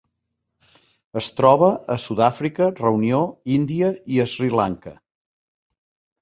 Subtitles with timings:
[1.19, 3.19] Es troba a Sud-àfrica, Reunió,
[3.59, 4.97] Índia i Sri Lanka.